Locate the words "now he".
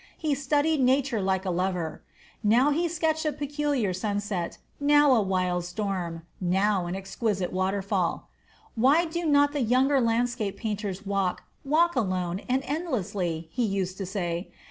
2.43-2.87